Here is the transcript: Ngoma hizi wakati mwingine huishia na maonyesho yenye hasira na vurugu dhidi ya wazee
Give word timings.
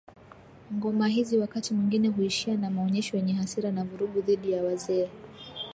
Ngoma 0.73 1.07
hizi 1.07 1.37
wakati 1.37 1.73
mwingine 1.73 2.07
huishia 2.07 2.57
na 2.57 2.69
maonyesho 2.71 3.17
yenye 3.17 3.33
hasira 3.33 3.71
na 3.71 3.83
vurugu 3.83 4.21
dhidi 4.21 4.51
ya 4.51 4.63
wazee 4.63 5.09